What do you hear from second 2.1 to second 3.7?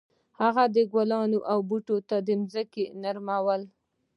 ځمکه نرموله.